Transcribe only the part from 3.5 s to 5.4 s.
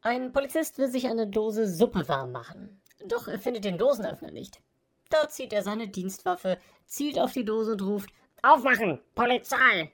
den Dosenöffner nicht. Da